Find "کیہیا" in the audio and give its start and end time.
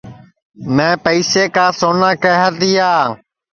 2.23-2.45